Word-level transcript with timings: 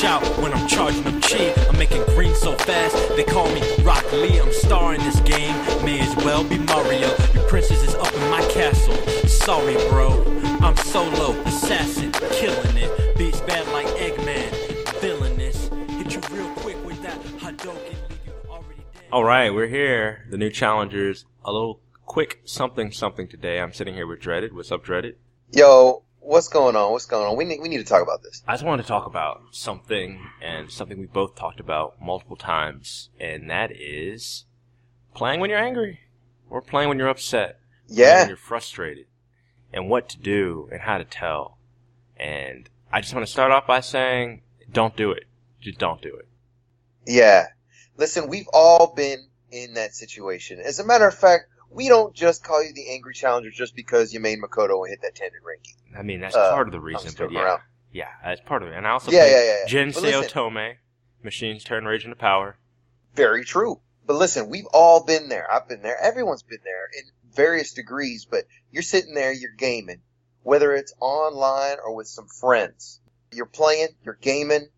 watch 0.00 0.04
out 0.04 0.38
when 0.38 0.52
I'm 0.52 0.66
charging 0.66 1.06
up 1.06 1.20
chi. 1.22 1.52
I'm 1.68 1.78
making 1.78 2.04
green 2.14 2.34
so 2.34 2.54
fast, 2.56 2.96
they 3.16 3.24
call 3.24 3.48
me 3.52 3.62
Rock 3.82 4.10
Lee. 4.12 4.40
I'm 4.40 4.52
star 4.52 4.94
in 4.94 5.00
this 5.00 5.20
game, 5.20 5.54
may 5.84 6.00
as 6.00 6.14
well 6.16 6.44
be 6.44 6.58
Mario. 6.58 7.08
Your 7.34 7.48
princess 7.48 7.82
is 7.82 7.94
up 7.94 8.12
in 8.14 8.30
my 8.30 8.42
castle. 8.50 8.94
Sorry, 9.28 9.74
bro. 9.88 10.22
I'm 10.60 10.76
solo, 10.76 11.38
assassin, 11.42 12.12
killing 12.32 12.76
it. 12.76 13.16
Beats 13.16 13.40
bad 13.40 13.66
like 13.72 13.86
Eggman, 13.96 15.00
villainous. 15.00 15.68
Hit 15.98 16.14
you 16.14 16.20
real 16.30 16.50
quick 16.56 16.82
with 16.84 17.02
that 17.02 17.20
Hadouken, 17.38 18.08
leave 18.08 18.20
you 18.26 18.32
already 18.48 18.84
dead. 18.92 19.04
All 19.12 19.24
right, 19.24 19.52
we're 19.52 19.68
here. 19.68 20.26
The 20.30 20.38
new 20.38 20.50
challengers. 20.50 21.26
A 21.44 21.52
little 21.52 21.80
quick 22.06 22.40
something 22.44 22.92
something 22.92 23.28
today. 23.28 23.60
I'm 23.60 23.72
sitting 23.72 23.94
here 23.94 24.06
with 24.06 24.20
Dreaded. 24.20 24.54
What's 24.54 24.70
up, 24.70 24.84
Dreaded? 24.84 25.16
Yo, 25.52 26.04
what's 26.20 26.48
going 26.48 26.76
on? 26.76 26.92
What's 26.92 27.06
going 27.06 27.26
on? 27.26 27.36
We 27.36 27.44
need 27.44 27.60
we 27.60 27.68
need 27.68 27.78
to 27.78 27.84
talk 27.84 28.02
about 28.02 28.22
this. 28.22 28.42
I 28.46 28.52
just 28.54 28.64
wanted 28.64 28.82
to 28.82 28.88
talk 28.88 29.06
about 29.06 29.42
something 29.52 30.20
and 30.42 30.70
something 30.70 30.98
we 30.98 31.06
both 31.06 31.34
talked 31.34 31.60
about 31.60 32.00
multiple 32.00 32.36
times, 32.36 33.10
and 33.18 33.50
that 33.50 33.70
is 33.72 34.44
playing 35.14 35.40
when 35.40 35.50
you're 35.50 35.58
angry 35.58 36.00
or 36.48 36.60
playing 36.60 36.88
when 36.88 36.98
you're 36.98 37.08
upset. 37.08 37.58
Yeah, 37.88 38.20
when 38.20 38.28
you're 38.28 38.36
frustrated, 38.36 39.06
and 39.72 39.88
what 39.88 40.08
to 40.10 40.18
do 40.18 40.68
and 40.70 40.80
how 40.82 40.98
to 40.98 41.04
tell. 41.04 41.58
And 42.16 42.68
I 42.92 43.00
just 43.00 43.14
want 43.14 43.26
to 43.26 43.32
start 43.32 43.50
off 43.50 43.66
by 43.66 43.80
saying, 43.80 44.42
don't 44.70 44.94
do 44.96 45.10
it. 45.10 45.24
Just 45.60 45.78
don't 45.78 46.00
do 46.02 46.14
it. 46.16 46.28
yeah. 47.06 47.46
Listen, 47.96 48.28
we've 48.28 48.48
all 48.52 48.94
been 48.94 49.26
in 49.50 49.74
that 49.74 49.94
situation. 49.94 50.58
As 50.58 50.78
a 50.78 50.86
matter 50.86 51.06
of 51.06 51.14
fact, 51.14 51.48
we 51.70 51.88
don't 51.88 52.14
just 52.14 52.42
call 52.44 52.62
you 52.62 52.72
the 52.74 52.90
angry 52.92 53.14
challenger 53.14 53.50
just 53.50 53.74
because 53.76 54.12
you 54.12 54.20
made 54.20 54.38
Makoto 54.40 54.82
and 54.84 54.90
hit 54.90 55.02
that 55.02 55.14
tendon 55.14 55.40
ranking. 55.44 55.74
I 55.96 56.02
mean, 56.02 56.20
that's 56.20 56.34
Uh, 56.36 56.50
part 56.52 56.68
of 56.68 56.72
the 56.72 56.80
reason, 56.80 57.12
but 57.16 57.32
yeah, 57.32 57.42
around. 57.42 57.62
yeah, 57.92 58.08
that's 58.24 58.40
part 58.42 58.62
of 58.62 58.68
it. 58.68 58.74
And 58.76 58.86
I 58.86 58.90
also 58.90 59.10
Yeah, 59.10 59.26
yeah, 59.26 59.42
yeah, 59.44 59.56
yeah. 59.60 59.66
Jin 59.66 59.92
Tome, 60.28 60.76
Machines 61.22 61.64
Turn 61.64 61.84
Rage 61.84 62.04
into 62.04 62.16
Power. 62.16 62.56
Very 63.14 63.44
true. 63.44 63.80
But 64.06 64.16
listen, 64.16 64.48
we've 64.48 64.66
all 64.72 65.04
been 65.04 65.28
there. 65.28 65.50
I've 65.50 65.68
been 65.68 65.82
there. 65.82 66.00
Everyone's 66.00 66.42
been 66.42 66.60
there 66.64 66.88
in 66.96 67.04
various 67.34 67.72
degrees. 67.72 68.24
But 68.24 68.44
you're 68.70 68.82
sitting 68.82 69.14
there, 69.14 69.32
you're 69.32 69.52
gaming, 69.52 70.02
whether 70.42 70.74
it's 70.74 70.92
online 71.00 71.76
or 71.84 71.94
with 71.94 72.08
some 72.08 72.26
friends. 72.26 73.00
You're 73.32 73.46
playing, 73.46 73.88
you're 74.04 74.18
gaming, 74.20 74.68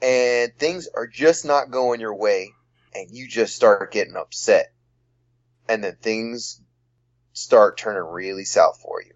and 0.00 0.54
things 0.56 0.88
are 0.94 1.06
just 1.06 1.44
not 1.44 1.70
going 1.70 2.00
your 2.00 2.14
way, 2.14 2.52
and 2.94 3.10
you 3.10 3.28
just 3.28 3.54
start 3.54 3.92
getting 3.92 4.16
upset, 4.16 4.72
and 5.70 5.84
then 5.84 5.96
things 6.02 6.60
start 7.32 7.78
turning 7.78 8.02
really 8.02 8.44
south 8.44 8.80
for 8.82 9.00
you. 9.02 9.12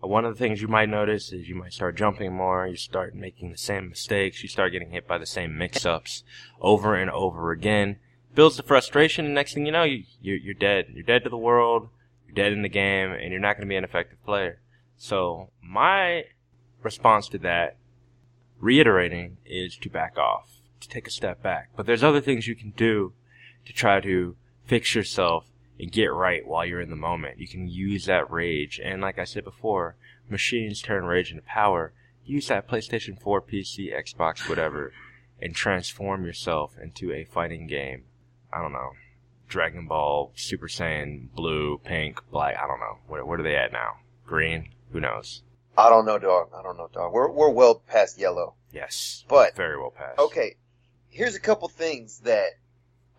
One 0.00 0.24
of 0.24 0.32
the 0.32 0.38
things 0.38 0.62
you 0.62 0.68
might 0.68 0.88
notice 0.88 1.32
is 1.32 1.48
you 1.48 1.56
might 1.56 1.72
start 1.72 1.96
jumping 1.96 2.32
more, 2.32 2.68
you 2.68 2.76
start 2.76 3.16
making 3.16 3.50
the 3.50 3.58
same 3.58 3.88
mistakes, 3.88 4.44
you 4.44 4.48
start 4.48 4.70
getting 4.70 4.92
hit 4.92 5.08
by 5.08 5.18
the 5.18 5.26
same 5.26 5.58
mix-ups 5.58 6.22
over 6.60 6.94
and 6.94 7.10
over 7.10 7.50
again. 7.50 7.96
Builds 8.32 8.56
the 8.56 8.62
frustration, 8.62 9.24
and 9.24 9.34
next 9.34 9.54
thing 9.54 9.66
you 9.66 9.72
know, 9.72 9.82
you, 9.82 10.04
you're 10.20 10.54
dead. 10.54 10.86
You're 10.94 11.02
dead 11.02 11.24
to 11.24 11.30
the 11.30 11.36
world, 11.36 11.88
you're 12.24 12.34
dead 12.34 12.52
in 12.52 12.62
the 12.62 12.68
game, 12.68 13.10
and 13.10 13.32
you're 13.32 13.40
not 13.40 13.56
going 13.56 13.66
to 13.66 13.68
be 13.68 13.74
an 13.74 13.82
effective 13.82 14.24
player. 14.24 14.60
So, 14.96 15.50
my 15.60 16.26
response 16.80 17.28
to 17.30 17.38
that, 17.38 17.76
reiterating, 18.60 19.38
is 19.44 19.76
to 19.78 19.90
back 19.90 20.16
off, 20.16 20.60
to 20.80 20.88
take 20.88 21.08
a 21.08 21.10
step 21.10 21.42
back. 21.42 21.70
But 21.74 21.86
there's 21.86 22.04
other 22.04 22.20
things 22.20 22.46
you 22.46 22.54
can 22.54 22.70
do 22.70 23.14
to 23.66 23.72
try 23.72 24.00
to 24.00 24.36
fix 24.64 24.94
yourself 24.94 25.46
and 25.78 25.92
get 25.92 26.12
right 26.12 26.46
while 26.46 26.66
you're 26.66 26.80
in 26.80 26.90
the 26.90 26.96
moment. 26.96 27.38
You 27.38 27.46
can 27.48 27.68
use 27.68 28.06
that 28.06 28.30
rage, 28.30 28.80
and 28.82 29.00
like 29.00 29.18
I 29.18 29.24
said 29.24 29.44
before, 29.44 29.96
machines 30.28 30.82
turn 30.82 31.04
rage 31.04 31.30
into 31.30 31.42
power. 31.42 31.92
Use 32.24 32.48
that 32.48 32.68
PlayStation 32.68 33.20
4, 33.20 33.40
PC, 33.42 33.92
Xbox, 33.94 34.48
whatever, 34.48 34.92
and 35.40 35.54
transform 35.54 36.24
yourself 36.24 36.76
into 36.82 37.12
a 37.12 37.24
fighting 37.24 37.66
game. 37.66 38.04
I 38.52 38.60
don't 38.60 38.72
know. 38.72 38.90
Dragon 39.48 39.86
Ball, 39.86 40.32
Super 40.34 40.68
Saiyan, 40.68 41.32
blue, 41.34 41.78
pink, 41.82 42.20
black, 42.30 42.56
I 42.62 42.66
don't 42.66 42.80
know. 42.80 42.98
What, 43.06 43.26
what 43.26 43.40
are 43.40 43.42
they 43.42 43.56
at 43.56 43.72
now? 43.72 43.96
Green? 44.26 44.68
Who 44.92 45.00
knows? 45.00 45.42
I 45.76 45.88
don't 45.88 46.04
know, 46.04 46.18
dog. 46.18 46.50
I 46.54 46.62
don't 46.62 46.76
know, 46.76 46.88
dog. 46.92 47.12
We're 47.12 47.30
we're 47.30 47.50
well 47.50 47.76
past 47.86 48.18
yellow. 48.18 48.54
Yes. 48.72 49.24
But- 49.28 49.54
very 49.54 49.78
well 49.78 49.92
past. 49.96 50.18
Okay, 50.18 50.56
here's 51.08 51.36
a 51.36 51.40
couple 51.40 51.68
things 51.68 52.20
that 52.20 52.50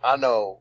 I 0.03 0.17
know 0.17 0.59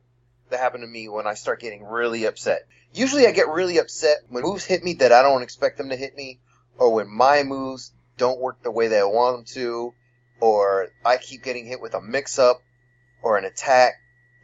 that 0.49 0.59
happen 0.59 0.81
to 0.81 0.87
me 0.87 1.07
when 1.07 1.27
I 1.27 1.33
start 1.33 1.61
getting 1.61 1.83
really 1.83 2.25
upset. 2.25 2.67
Usually 2.93 3.27
I 3.27 3.31
get 3.31 3.49
really 3.49 3.77
upset 3.77 4.17
when 4.29 4.43
moves 4.43 4.65
hit 4.65 4.83
me 4.83 4.93
that 4.95 5.11
I 5.11 5.21
don't 5.21 5.43
expect 5.43 5.77
them 5.77 5.89
to 5.89 5.95
hit 5.95 6.15
me, 6.15 6.39
or 6.77 6.93
when 6.93 7.09
my 7.09 7.43
moves 7.43 7.91
don't 8.17 8.39
work 8.39 8.61
the 8.63 8.71
way 8.71 8.87
that 8.87 8.99
I 8.99 9.05
want 9.05 9.37
them 9.37 9.45
to, 9.55 9.93
or 10.39 10.89
I 11.05 11.17
keep 11.17 11.43
getting 11.43 11.65
hit 11.65 11.81
with 11.81 11.93
a 11.93 12.01
mix 12.01 12.39
up 12.39 12.61
or 13.21 13.37
an 13.37 13.45
attack 13.45 13.93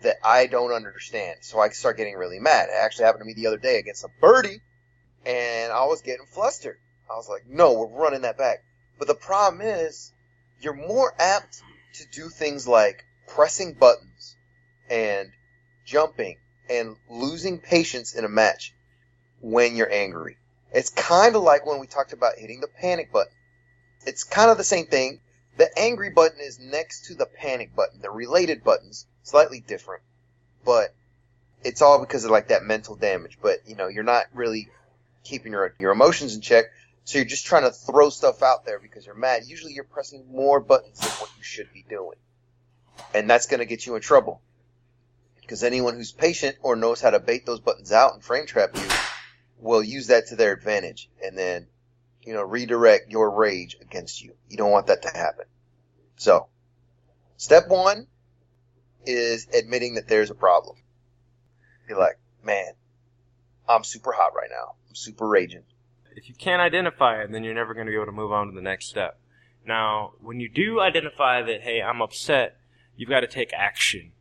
that 0.04 0.18
I 0.24 0.48
don't 0.48 0.72
understand. 0.72 1.40
So 1.42 1.60
I 1.60 1.70
start 1.70 1.98
getting 1.98 2.16
really 2.16 2.40
mad. 2.40 2.70
It 2.70 2.76
actually 2.76 3.06
happened 3.06 3.22
to 3.22 3.26
me 3.26 3.34
the 3.34 3.48
other 3.48 3.58
day 3.58 3.80
against 3.80 4.04
a 4.04 4.10
birdie, 4.22 4.62
and 5.26 5.72
I 5.72 5.86
was 5.86 6.02
getting 6.02 6.26
flustered. 6.26 6.78
I 7.10 7.16
was 7.16 7.30
like, 7.30 7.48
no, 7.48 7.74
we're 7.74 7.88
running 7.88 8.22
that 8.22 8.38
back. 8.38 8.64
But 8.98 9.08
the 9.08 9.16
problem 9.16 9.62
is, 9.62 10.12
you're 10.60 10.74
more 10.74 11.14
apt 11.20 11.62
to 11.96 12.06
do 12.12 12.30
things 12.30 12.68
like 12.68 13.04
pressing 13.28 13.74
buttons 13.74 14.36
and 14.90 15.32
jumping 15.86 16.38
and 16.70 16.96
losing 17.10 17.60
patience 17.60 18.16
in 18.16 18.26
a 18.26 18.30
match 18.30 18.74
when 19.40 19.76
you're 19.76 19.92
angry. 19.92 20.38
It's 20.74 20.90
kind 20.90 21.36
of 21.36 21.44
like 21.44 21.66
when 21.66 21.80
we 21.80 21.88
talked 21.88 22.14
about 22.14 22.38
hitting 22.38 22.60
the 22.60 22.68
panic 22.68 23.12
button. 23.12 23.32
It's 24.06 24.24
kind 24.24 24.52
of 24.52 24.58
the 24.58 24.64
same 24.64 24.88
thing. 24.88 25.22
The 25.58 25.70
angry 25.80 26.10
button 26.10 26.40
is 26.42 26.60
next 26.60 27.06
to 27.06 27.16
the 27.16 27.26
panic 27.26 27.76
button. 27.76 28.02
They're 28.02 28.12
related 28.12 28.64
buttons, 28.64 29.06
slightly 29.24 29.62
different, 29.62 30.04
but 30.66 30.94
it's 31.64 31.82
all 31.82 32.00
because 32.00 32.26
of 32.26 32.32
like 32.32 32.50
that 32.50 32.64
mental 32.64 32.96
damage. 32.96 33.38
But 33.42 33.60
you 33.66 33.76
know, 33.76 33.88
you're 33.88 34.04
not 34.04 34.26
really 34.34 34.70
keeping 35.24 35.54
your 35.54 35.74
your 35.80 35.92
emotions 35.92 36.36
in 36.36 36.42
check, 36.42 36.66
so 37.06 37.20
you're 37.20 37.26
just 37.26 37.46
trying 37.46 37.64
to 37.64 37.72
throw 37.72 38.10
stuff 38.10 38.44
out 38.44 38.66
there 38.66 38.80
because 38.80 39.06
you're 39.06 39.16
mad. 39.16 39.44
Usually, 39.48 39.74
you're 39.74 39.86
pressing 39.86 40.26
more 40.30 40.60
buttons 40.60 41.00
than 41.00 41.12
what 41.12 41.30
you 41.38 41.44
should 41.44 41.72
be 41.74 41.86
doing, 41.88 42.18
and 43.14 43.30
that's 43.30 43.48
going 43.48 43.60
to 43.60 43.66
get 43.66 43.86
you 43.86 43.96
in 43.96 44.02
trouble. 44.02 44.42
Because 45.46 45.64
anyone 45.64 45.96
who's 45.96 46.12
patient 46.12 46.58
or 46.64 46.76
knows 46.76 47.02
how 47.02 47.12
to 47.12 47.20
bait 47.20 47.46
those 47.46 47.60
buttons 47.60 47.92
out 47.92 48.16
and 48.16 48.24
frame 48.24 48.48
trap 48.48 48.72
you 48.74 48.88
will 49.60 49.84
use 49.84 50.08
that 50.08 50.28
to 50.28 50.36
their 50.36 50.52
advantage, 50.52 51.10
and 51.24 51.38
then 51.38 51.68
you 52.24 52.34
know 52.34 52.42
redirect 52.42 53.12
your 53.12 53.30
rage 53.30 53.78
against 53.80 54.24
you. 54.24 54.34
You 54.50 54.58
don't 54.58 54.72
want 54.72 54.88
that 54.88 55.04
to 55.04 55.10
happen. 55.10 55.46
So, 56.18 56.48
step 57.38 57.68
one 57.68 58.08
is 59.06 59.48
admitting 59.54 59.96
that 59.96 60.08
there's 60.08 60.32
a 60.32 60.36
problem. 60.36 60.78
Be 61.88 61.94
like, 61.94 62.18
man, 62.44 62.74
I'm 63.70 63.84
super 63.84 64.12
hot 64.12 64.34
right 64.36 64.50
now. 64.50 64.74
I'm 64.90 64.96
super 64.96 65.28
raging. 65.28 65.64
if 66.16 66.28
you 66.28 66.36
can't 66.36 66.62
identify 66.62 67.22
it, 67.22 67.32
then 67.32 67.44
you're 67.44 67.54
never 67.54 67.74
going 67.74 67.86
to 67.86 67.92
be 67.92 67.96
able 67.96 68.08
to 68.08 68.12
move 68.12 68.32
on 68.32 68.48
to 68.48 68.54
the 68.54 68.62
next 68.62 68.88
step. 68.88 69.20
Now, 69.68 70.14
when 70.22 70.40
you 70.40 70.50
do 70.50 70.80
identify 70.80 71.42
that, 71.42 71.62
hey, 71.62 71.82
I'm 71.82 72.02
upset, 72.02 72.58
you've 72.96 73.10
got 73.10 73.22
to 73.22 73.28
take 73.28 73.52
action. 73.54 74.12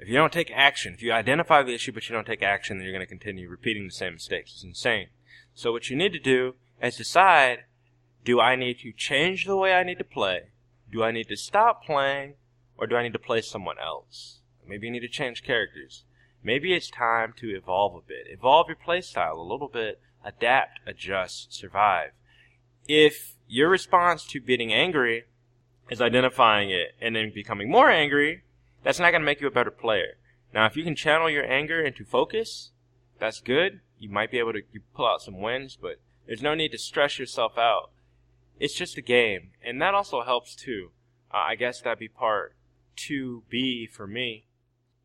If 0.00 0.08
you 0.08 0.14
don't 0.14 0.32
take 0.32 0.50
action, 0.50 0.94
if 0.94 1.02
you 1.02 1.12
identify 1.12 1.62
the 1.62 1.74
issue 1.74 1.92
but 1.92 2.08
you 2.08 2.14
don't 2.14 2.26
take 2.26 2.42
action, 2.42 2.78
then 2.78 2.86
you're 2.86 2.94
going 2.94 3.06
to 3.06 3.06
continue 3.06 3.50
repeating 3.50 3.84
the 3.84 3.92
same 3.92 4.14
mistakes. 4.14 4.54
It's 4.54 4.64
insane. 4.64 5.08
So 5.54 5.72
what 5.72 5.90
you 5.90 5.96
need 5.96 6.14
to 6.14 6.18
do 6.18 6.54
is 6.82 6.96
decide, 6.96 7.64
do 8.24 8.40
I 8.40 8.56
need 8.56 8.78
to 8.78 8.92
change 8.92 9.44
the 9.44 9.58
way 9.58 9.74
I 9.74 9.82
need 9.82 9.98
to 9.98 10.04
play? 10.04 10.52
Do 10.90 11.02
I 11.02 11.10
need 11.10 11.28
to 11.28 11.36
stop 11.36 11.84
playing? 11.84 12.34
Or 12.78 12.86
do 12.86 12.96
I 12.96 13.02
need 13.02 13.12
to 13.12 13.18
play 13.18 13.42
someone 13.42 13.76
else? 13.78 14.38
Maybe 14.66 14.86
you 14.86 14.92
need 14.92 15.00
to 15.00 15.08
change 15.08 15.42
characters. 15.42 16.04
Maybe 16.42 16.72
it's 16.72 16.90
time 16.90 17.34
to 17.36 17.54
evolve 17.54 17.94
a 17.94 18.00
bit. 18.00 18.26
Evolve 18.30 18.68
your 18.68 18.76
playstyle 18.76 19.36
a 19.36 19.42
little 19.42 19.68
bit. 19.68 20.00
Adapt, 20.24 20.80
adjust, 20.86 21.52
survive. 21.52 22.12
If 22.88 23.34
your 23.46 23.68
response 23.68 24.24
to 24.28 24.40
getting 24.40 24.72
angry 24.72 25.24
is 25.90 26.00
identifying 26.00 26.70
it 26.70 26.94
and 27.02 27.14
then 27.14 27.32
becoming 27.34 27.70
more 27.70 27.90
angry, 27.90 28.44
that's 28.82 28.98
not 28.98 29.10
going 29.10 29.22
to 29.22 29.26
make 29.26 29.40
you 29.40 29.46
a 29.46 29.50
better 29.52 29.70
player. 29.70 30.14
Now, 30.52 30.66
if 30.66 30.76
you 30.76 30.84
can 30.84 30.96
channel 30.96 31.30
your 31.30 31.44
anger 31.44 31.80
into 31.80 32.04
focus, 32.04 32.70
that's 33.18 33.40
good. 33.40 33.80
You 33.98 34.08
might 34.08 34.30
be 34.30 34.38
able 34.38 34.52
to 34.54 34.62
you 34.72 34.80
pull 34.94 35.06
out 35.06 35.22
some 35.22 35.40
wins, 35.40 35.76
but 35.80 36.00
there's 36.26 36.42
no 36.42 36.54
need 36.54 36.72
to 36.72 36.78
stress 36.78 37.18
yourself 37.18 37.58
out. 37.58 37.90
It's 38.58 38.74
just 38.74 38.96
a 38.98 39.02
game, 39.02 39.50
and 39.64 39.80
that 39.80 39.94
also 39.94 40.22
helps 40.22 40.54
too. 40.54 40.90
Uh, 41.32 41.38
I 41.38 41.54
guess 41.54 41.80
that'd 41.80 41.98
be 41.98 42.08
part 42.08 42.54
2B 42.96 43.90
for 43.90 44.06
me. 44.06 44.44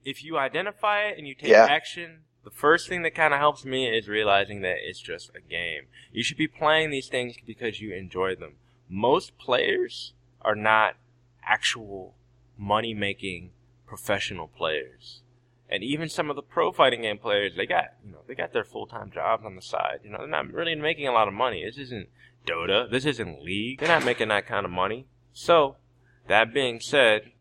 If 0.04 0.24
you 0.24 0.38
identify 0.38 1.04
it 1.04 1.18
and 1.18 1.28
you 1.28 1.36
take 1.36 1.50
Yeah. 1.50 1.66
action, 1.66 2.24
the 2.44 2.52
first 2.52 2.88
thing 2.88 3.02
that 3.04 3.16
kind 3.16 3.34
of 3.34 3.40
helps 3.40 3.66
me 3.66 3.88
is 3.88 4.08
realizing 4.08 4.62
that 4.62 4.78
it's 4.82 5.00
just 5.02 5.32
a 5.36 5.42
game. 5.42 5.88
You 6.12 6.24
should 6.24 6.38
be 6.38 6.48
playing 6.48 6.90
these 6.92 7.08
things 7.08 7.36
because 7.46 7.82
you 7.82 7.94
enjoy 7.94 8.36
them. 8.36 8.58
Most 8.88 9.38
players 9.38 10.14
are 10.42 10.56
not 10.56 10.96
actual 11.44 12.16
money 12.58 12.94
making 12.94 13.52
professional 13.86 14.48
players. 14.48 15.22
And 15.70 15.84
even 15.84 16.10
some 16.10 16.30
of 16.30 16.36
the 16.36 16.42
pro 16.44 16.72
fighting 16.72 17.02
game 17.02 17.18
players, 17.18 17.54
they 17.56 17.66
got, 17.66 17.86
you 18.06 18.12
know, 18.12 18.20
they 18.28 18.36
got 18.36 18.54
their 18.54 18.64
full-time 18.64 19.12
jobs 19.12 19.44
on 19.46 19.56
the 19.56 19.62
side. 19.62 20.00
You 20.04 20.12
know, 20.12 20.20
they're 20.20 20.28
not 20.28 20.52
really 20.54 20.76
making 20.76 21.08
a 21.08 21.12
lot 21.12 21.28
of 21.28 21.34
money. 21.34 21.64
This 21.66 21.78
isn't 21.78 22.10
Dota. 22.46 22.90
This 22.90 23.06
isn't 23.06 23.42
League. 23.42 23.80
They're 23.80 23.88
not 23.90 24.06
making 24.06 24.28
that 24.28 24.46
kind 24.46 24.66
of 24.66 24.72
money. 24.72 25.08
So, 25.34 25.78
That 26.28 26.54
being 26.56 26.80
said, 26.80 27.32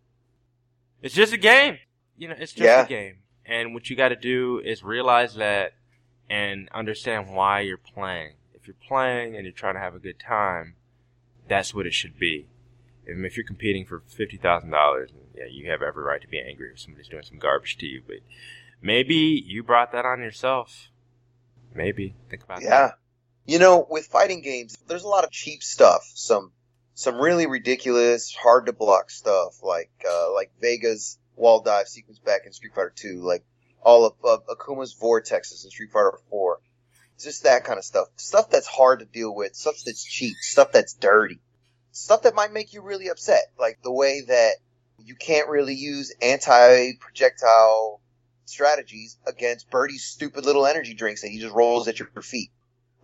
it's 1.01 1.15
just 1.15 1.33
a 1.33 1.39
game. 1.39 1.79
You 2.19 2.29
know, 2.29 2.35
it's 2.39 2.53
just 2.53 2.65
Yeah. 2.65 2.85
a 2.85 2.87
game. 2.87 3.21
And 3.47 3.73
what 3.73 3.89
you 3.89 3.97
got 3.97 4.09
to 4.11 4.17
do 4.17 4.61
is 4.63 4.83
realize 4.83 5.37
that 5.37 5.73
and 6.29 6.69
understand 6.71 7.29
why 7.35 7.61
you're 7.61 7.79
playing. 7.79 8.35
If 8.55 8.67
you're 8.67 8.77
playing 8.87 9.37
and 9.37 9.45
you're 9.45 9.53
trying 9.53 9.75
to 9.75 9.81
have 9.81 9.95
a 9.95 9.99
good 9.99 10.19
time, 10.19 10.77
that's 11.49 11.75
what 11.75 11.87
it 11.87 11.95
should 11.95 12.19
be. 12.19 12.47
If 13.07 13.37
you're 13.37 13.47
competing 13.47 13.85
for 13.85 14.03
fifty 14.07 14.37
thousand 14.37 14.71
dollars, 14.71 15.11
and 15.11 15.21
yeah, 15.35 15.45
you 15.51 15.71
have 15.71 15.83
every 15.83 16.03
right 16.05 16.21
to 16.23 16.29
be 16.29 16.41
angry 16.41 16.71
if 16.73 16.81
somebody's 16.81 17.09
doing 17.09 17.23
some 17.23 17.39
garbage 17.39 17.77
to 17.79 17.87
you. 17.87 18.03
But 18.07 18.19
maybe 18.81 19.15
you 19.15 19.63
brought 19.63 19.93
that 19.93 20.05
on 20.07 20.21
yourself. 20.21 20.89
Maybe 21.75 22.15
think 22.31 22.45
about 22.45 22.63
Yeah. 22.63 22.69
that. 22.71 22.99
Yeah, 23.47 23.53
you 23.55 23.59
know, 23.59 23.87
with 23.89 24.07
fighting 24.07 24.41
games, 24.41 24.77
there's 24.87 25.03
a 25.05 25.09
lot 25.09 25.25
of 25.25 25.31
cheap 25.31 25.63
stuff. 25.63 26.11
Some 26.15 26.53
some 26.95 27.17
really 27.19 27.47
ridiculous, 27.47 28.33
hard 28.35 28.67
to 28.67 28.73
block 28.73 29.11
stuff, 29.11 29.63
like 29.63 29.91
uh, 30.09 30.33
like 30.33 30.53
Vega's 30.63 31.19
wall 31.37 31.61
dive 31.61 31.89
sequence 31.89 32.19
back 32.21 32.43
in 32.47 32.53
Street 32.53 32.75
Fighter 32.75 32.93
Two, 32.95 33.21
like 33.23 33.45
all 33.83 34.07
of, 34.07 34.15
of 34.25 34.47
Akuma's 34.47 34.95
vortexes 34.95 35.65
in 35.65 35.71
Street 35.71 35.91
Fighter 35.93 36.19
Four. 36.31 36.61
Just 37.21 37.45
that 37.45 37.65
kind 37.65 37.79
of 37.79 37.85
stuff. 37.85 38.09
Stuff 38.17 38.51
that's 38.51 38.67
hard 38.67 38.99
to 39.01 39.05
deal 39.05 39.35
with. 39.35 39.55
Stuff 39.55 39.77
that's 39.85 40.03
cheap. 40.05 40.35
Stuff 40.41 40.73
that's 40.73 40.95
dirty. 40.95 41.39
Stuff 41.97 42.23
that 42.23 42.35
might 42.35 42.53
make 42.53 42.73
you 42.73 42.83
really 42.83 43.09
upset, 43.09 43.53
like 43.57 43.79
the 43.85 43.93
way 43.93 44.23
that 44.23 44.55
you 44.99 45.15
can't 45.15 45.49
really 45.49 45.75
use 45.75 46.13
anti-projectile 46.21 48.01
strategies 48.47 49.17
against 49.29 49.71
Birdie's 49.71 50.03
stupid 50.05 50.45
little 50.45 50.67
energy 50.67 50.95
drinks 50.95 51.23
that 51.23 51.29
he 51.29 51.39
just 51.39 51.55
rolls 51.55 51.87
at 51.87 52.01
your 52.01 52.09
feet. 52.09 52.51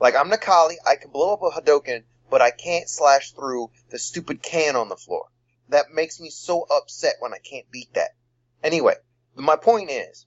Like 0.01 0.17
I'm 0.17 0.29
Necalli, 0.29 0.75
I 0.85 0.97
can 0.97 1.13
blow 1.13 1.33
up 1.33 1.41
a 1.41 1.51
Hadouken, 1.51 2.03
but 2.31 2.43
I 2.43 2.51
can't 2.51 2.89
slash 2.89 3.31
through 3.31 3.71
the 3.91 3.99
stupid 4.01 4.43
can 4.43 4.75
on 4.75 4.89
the 4.89 4.97
floor. 4.97 5.27
That 5.69 5.93
makes 5.93 6.19
me 6.19 6.29
so 6.29 6.63
upset 6.63 7.15
when 7.21 7.33
I 7.33 7.39
can't 7.39 7.71
beat 7.71 7.95
that. 7.95 8.11
Anyway, 8.61 8.97
my 9.37 9.55
point 9.55 9.93
is, 9.93 10.27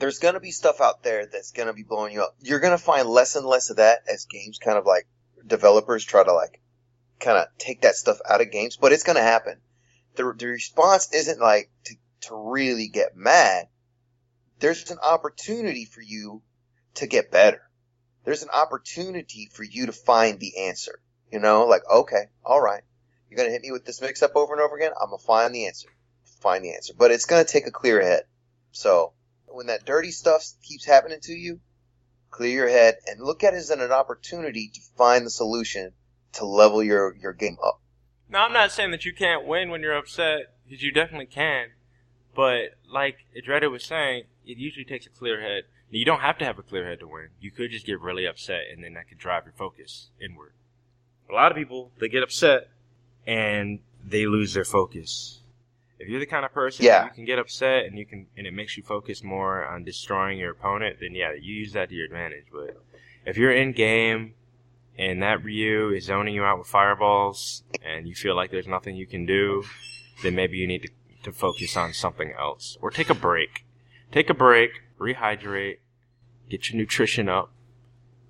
there's 0.00 0.18
gonna 0.18 0.40
be 0.40 0.50
stuff 0.50 0.80
out 0.80 1.04
there 1.04 1.26
that's 1.26 1.52
gonna 1.52 1.74
be 1.74 1.84
blowing 1.84 2.12
you 2.12 2.22
up. 2.22 2.34
You're 2.40 2.58
gonna 2.58 2.76
find 2.76 3.08
less 3.08 3.36
and 3.36 3.46
less 3.46 3.70
of 3.70 3.76
that 3.76 4.00
as 4.12 4.24
games 4.24 4.58
kind 4.58 4.78
of 4.78 4.84
like 4.84 5.06
developers 5.46 6.04
try 6.04 6.24
to 6.24 6.32
like 6.32 6.60
kind 7.20 7.38
of 7.38 7.46
take 7.58 7.82
that 7.82 7.96
stuff 7.96 8.18
out 8.28 8.40
of 8.40 8.50
games, 8.50 8.76
but 8.76 8.92
it's 8.92 9.04
gonna 9.04 9.20
happen. 9.20 9.58
The, 10.16 10.34
the 10.36 10.46
response 10.46 11.12
isn't 11.14 11.40
like 11.40 11.70
to, 11.84 11.94
to 12.22 12.34
really 12.34 12.88
get 12.88 13.16
mad. 13.16 13.68
There's 14.58 14.90
an 14.90 14.98
opportunity 14.98 15.84
for 15.84 16.02
you 16.02 16.42
to 16.94 17.06
get 17.06 17.30
better 17.30 17.62
there's 18.24 18.42
an 18.42 18.50
opportunity 18.50 19.48
for 19.52 19.64
you 19.64 19.86
to 19.86 19.92
find 19.92 20.38
the 20.38 20.66
answer. 20.66 21.00
You 21.32 21.40
know, 21.40 21.64
like, 21.66 21.82
okay, 21.90 22.24
all 22.44 22.60
right. 22.60 22.82
You're 23.28 23.36
going 23.36 23.48
to 23.48 23.52
hit 23.52 23.62
me 23.62 23.70
with 23.70 23.84
this 23.84 24.00
mix 24.00 24.22
up 24.22 24.34
over 24.34 24.52
and 24.52 24.62
over 24.62 24.76
again. 24.76 24.92
I'm 25.00 25.10
going 25.10 25.20
to 25.20 25.26
find 25.26 25.54
the 25.54 25.66
answer. 25.66 25.88
Find 26.40 26.64
the 26.64 26.74
answer. 26.74 26.92
But 26.96 27.12
it's 27.12 27.26
going 27.26 27.44
to 27.44 27.50
take 27.50 27.66
a 27.66 27.72
clear 27.72 28.02
head. 28.02 28.24
So 28.72 29.12
when 29.46 29.66
that 29.66 29.84
dirty 29.84 30.10
stuff 30.10 30.44
keeps 30.62 30.84
happening 30.84 31.20
to 31.22 31.32
you, 31.32 31.60
clear 32.30 32.50
your 32.50 32.68
head 32.68 32.96
and 33.06 33.20
look 33.20 33.44
at 33.44 33.54
it 33.54 33.58
as 33.58 33.70
an 33.70 33.80
opportunity 33.92 34.70
to 34.74 34.80
find 34.96 35.24
the 35.24 35.30
solution 35.30 35.92
to 36.34 36.44
level 36.44 36.82
your, 36.82 37.14
your 37.16 37.32
game 37.32 37.56
up. 37.64 37.80
Now, 38.28 38.44
I'm 38.44 38.52
not 38.52 38.70
saying 38.72 38.92
that 38.92 39.04
you 39.04 39.12
can't 39.12 39.46
win 39.46 39.70
when 39.70 39.80
you're 39.80 39.96
upset, 39.96 40.54
because 40.64 40.82
you 40.82 40.92
definitely 40.92 41.26
can. 41.26 41.68
But 42.34 42.76
like 42.88 43.26
Adreda 43.36 43.70
was 43.70 43.84
saying, 43.84 44.24
it 44.46 44.56
usually 44.56 44.84
takes 44.84 45.06
a 45.06 45.10
clear 45.10 45.40
head. 45.40 45.64
You 45.90 46.04
don't 46.04 46.20
have 46.20 46.38
to 46.38 46.44
have 46.44 46.58
a 46.58 46.62
clear 46.62 46.86
head 46.86 47.00
to 47.00 47.08
win. 47.08 47.30
You 47.40 47.50
could 47.50 47.72
just 47.72 47.84
get 47.84 48.00
really 48.00 48.24
upset, 48.26 48.62
and 48.72 48.84
then 48.84 48.94
that 48.94 49.08
could 49.08 49.18
drive 49.18 49.44
your 49.44 49.54
focus 49.54 50.10
inward. 50.20 50.52
A 51.28 51.34
lot 51.34 51.50
of 51.50 51.56
people 51.58 51.90
they 51.98 52.08
get 52.08 52.22
upset 52.22 52.68
and 53.26 53.80
they 54.04 54.26
lose 54.26 54.54
their 54.54 54.64
focus. 54.64 55.40
If 55.98 56.08
you're 56.08 56.20
the 56.20 56.26
kind 56.26 56.44
of 56.44 56.52
person 56.52 56.84
Yeah. 56.84 57.04
you 57.04 57.10
can 57.10 57.24
get 57.24 57.38
upset 57.38 57.84
and 57.84 57.98
you 57.98 58.06
can 58.06 58.26
and 58.36 58.46
it 58.46 58.52
makes 58.52 58.76
you 58.76 58.82
focus 58.82 59.22
more 59.22 59.64
on 59.64 59.84
destroying 59.84 60.38
your 60.38 60.52
opponent, 60.52 60.96
then 61.00 61.14
yeah, 61.14 61.32
you 61.32 61.54
use 61.54 61.72
that 61.72 61.88
to 61.90 61.94
your 61.94 62.06
advantage. 62.06 62.46
But 62.52 62.80
if 63.26 63.36
you're 63.36 63.52
in 63.52 63.72
game 63.72 64.34
and 65.00 65.22
that 65.22 65.42
Ryu 65.42 65.90
is 65.94 66.04
zoning 66.04 66.34
you 66.34 66.44
out 66.44 66.58
with 66.58 66.66
fireballs 66.68 67.62
and 67.82 68.06
you 68.06 68.14
feel 68.14 68.36
like 68.36 68.50
there's 68.50 68.66
nothing 68.66 68.96
you 68.96 69.06
can 69.06 69.24
do, 69.24 69.64
then 70.22 70.34
maybe 70.34 70.58
you 70.58 70.66
need 70.66 70.82
to, 70.82 70.88
to 71.22 71.32
focus 71.32 71.74
on 71.76 71.94
something 71.94 72.32
else. 72.38 72.76
Or 72.82 72.90
take 72.90 73.08
a 73.08 73.14
break. 73.14 73.64
Take 74.12 74.28
a 74.28 74.34
break, 74.34 74.70
rehydrate, 74.98 75.78
get 76.50 76.68
your 76.68 76.76
nutrition 76.78 77.28
up, 77.30 77.50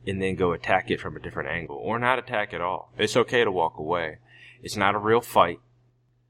and 0.06 0.22
then 0.22 0.36
go 0.36 0.52
attack 0.52 0.90
it 0.92 1.00
from 1.00 1.16
a 1.16 1.20
different 1.20 1.48
angle. 1.48 1.76
Or 1.76 1.98
not 1.98 2.18
attack 2.20 2.54
at 2.54 2.60
all. 2.60 2.92
It's 2.96 3.16
okay 3.16 3.42
to 3.42 3.50
walk 3.50 3.76
away. 3.76 4.18
It's 4.62 4.76
not 4.76 4.94
a 4.94 4.98
real 4.98 5.20
fight. 5.22 5.58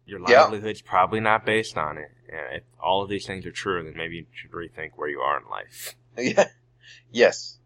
Your 0.07 0.21
Yeah. 0.21 0.43
livelihood's 0.45 0.81
probably 0.83 1.21
not 1.21 1.45
based 1.45 1.77
on 1.77 1.99
it. 1.99 2.11
And 2.29 2.57
if 2.59 2.63
all 2.83 3.03
of 3.03 3.11
these 3.11 3.27
things 3.27 3.45
are 3.45 3.53
true, 3.53 3.85
then 3.85 3.95
maybe 3.97 4.17
you 4.17 4.27
should 4.33 4.53
rethink 4.53 4.93
where 4.97 5.09
you 5.09 5.21
are 5.21 5.39
in 5.39 5.47
life. 5.51 5.97
Yeah. 6.19 6.49
Yes. 7.13 7.59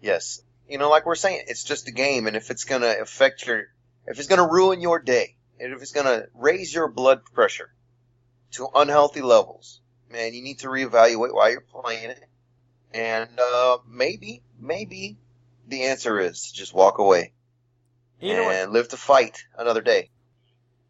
Yes. 0.00 0.42
You 0.70 0.78
know, 0.78 0.88
like 0.88 1.04
we're 1.04 1.16
saying, 1.16 1.46
it's 1.48 1.64
just 1.64 1.88
a 1.88 1.90
game, 1.90 2.28
and 2.28 2.36
if 2.36 2.48
it's 2.52 2.62
gonna 2.62 2.94
affect 3.02 3.44
your, 3.44 3.64
if 4.06 4.20
it's 4.20 4.28
gonna 4.28 4.46
ruin 4.46 4.80
your 4.80 5.00
day, 5.00 5.34
and 5.58 5.72
if 5.72 5.82
it's 5.82 5.90
gonna 5.90 6.26
raise 6.32 6.72
your 6.72 6.86
blood 6.86 7.24
pressure 7.34 7.74
to 8.52 8.68
unhealthy 8.72 9.20
levels, 9.20 9.80
man, 10.08 10.32
you 10.32 10.42
need 10.42 10.60
to 10.60 10.68
reevaluate 10.68 11.34
why 11.34 11.48
you're 11.48 11.60
playing 11.60 12.10
it. 12.10 12.24
And, 12.94 13.28
uh, 13.40 13.78
maybe, 13.88 14.44
maybe 14.60 15.18
the 15.66 15.86
answer 15.86 16.20
is 16.20 16.52
to 16.52 16.54
just 16.54 16.72
walk 16.72 16.98
away 16.98 17.32
You 18.20 18.34
know 18.36 18.44
what? 18.44 18.54
and 18.54 18.72
live 18.72 18.88
to 18.90 18.96
fight 18.96 19.44
another 19.58 19.80
day. 19.80 20.10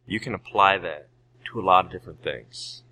you 0.06 0.20
can 0.20 0.34
apply 0.34 0.76
that 0.76 1.08
to 1.46 1.58
a 1.58 1.62
lot 1.62 1.86
of 1.86 1.90
different 1.90 2.22
things. 2.22 2.82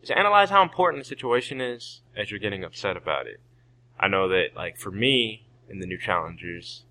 Just 0.00 0.12
analyze 0.12 0.48
how 0.48 0.62
important 0.62 1.02
the 1.04 1.08
situation 1.08 1.60
is 1.60 2.00
as 2.16 2.30
you're 2.30 2.40
getting 2.40 2.64
upset 2.64 2.96
about 2.96 3.26
it. 3.26 3.40
I 3.98 4.08
know 4.08 4.28
that, 4.28 4.56
like, 4.56 4.78
for 4.78 4.90
me, 4.90 5.46
in 5.70 5.78
the 5.78 5.86
new 5.86 5.98
challengers, 5.98 6.84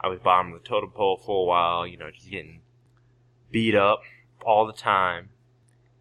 I 0.00 0.08
was 0.08 0.18
bottom 0.18 0.52
of 0.52 0.62
the 0.62 0.68
totem 0.68 0.90
pole 0.90 1.20
for 1.24 1.42
a 1.42 1.46
while, 1.46 1.86
you 1.86 1.96
know, 1.96 2.10
just 2.10 2.30
getting 2.30 2.62
beat 3.50 3.74
up 3.74 4.02
all 4.44 4.66
the 4.66 4.72
time. 4.72 5.30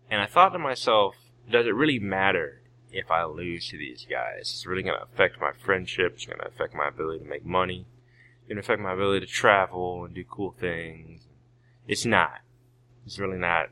And 0.10 0.22
I 0.22 0.26
thought 0.26 0.50
to 0.50 0.60
myself, 0.60 1.16
does 1.50 1.66
it 1.66 1.76
really 1.76 2.00
matter 2.00 2.62
if 2.92 3.12
I 3.12 3.26
lose 3.26 3.68
to 3.70 3.78
these 3.78 4.08
guys? 4.10 4.42
It's 4.42 4.66
really 4.66 4.84
going 4.84 4.98
to 4.98 5.04
affect 5.04 5.40
my 5.40 5.52
friendship. 5.52 6.14
It's 6.16 6.26
going 6.26 6.40
to 6.40 6.48
affect 6.48 6.74
my 6.74 6.88
ability 6.88 7.24
to 7.24 7.30
make 7.30 7.46
money. 7.46 7.86
It's 8.42 8.48
going 8.48 8.56
to 8.56 8.62
affect 8.62 8.82
my 8.82 8.94
ability 8.94 9.26
to 9.26 9.32
travel 9.32 10.06
and 10.06 10.16
do 10.16 10.24
cool 10.24 10.56
things. 10.58 11.28
It's 11.88 12.06
not. 12.06 12.42
It's 13.06 13.20
really 13.20 13.38
not. 13.38 13.70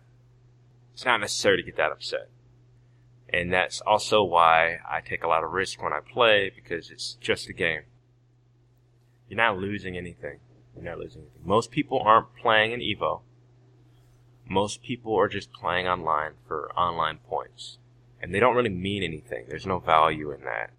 It's 0.94 1.06
not 1.06 1.20
necessary 1.20 1.58
to 1.58 1.64
get 1.64 1.78
that 1.78 1.92
upset. 1.92 2.30
And 3.30 3.52
that's 3.52 3.82
also 3.82 4.24
why 4.24 4.80
I 4.90 5.02
take 5.02 5.24
a 5.24 5.28
lot 5.28 5.44
of 5.44 5.52
risk 5.52 5.82
when 5.82 5.94
I 5.94 6.00
play 6.00 6.52
because 6.54 6.90
it's 6.90 7.14
just 7.20 7.50
a 7.50 7.54
game. 7.54 7.84
You're 9.30 9.38
not 9.38 9.58
losing 9.58 9.98
anything. 9.98 10.40
You're 10.76 10.86
not 10.86 11.00
losing 11.00 11.22
anything. 11.22 11.42
Most 11.44 11.72
people 11.72 12.02
aren't 12.04 12.36
playing 12.36 12.72
in 12.72 12.80
Evo. 12.80 13.22
Most 14.50 14.82
people 14.82 15.16
are 15.16 15.28
just 15.28 15.52
playing 15.52 15.88
online 15.88 16.34
for 16.48 16.72
online 16.78 17.20
points. 17.28 17.78
And 18.22 18.34
they 18.34 18.40
don't 18.40 18.56
really 18.56 18.70
mean 18.70 19.04
anything. 19.04 19.46
There's 19.48 19.66
no 19.66 19.80
value 19.80 20.32
in 20.32 20.44
that. 20.46 20.72